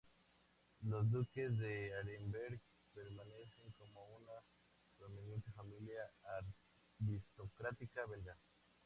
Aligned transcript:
Los 0.81 1.11
Duques 1.11 1.59
de 1.59 1.93
Arenberg 1.93 2.59
permanecen 2.95 3.71
como 3.77 4.03
una 4.17 4.33
prominente 4.97 5.51
familia 5.51 6.01
aristocrática 6.99 8.07
belga. 8.07 8.35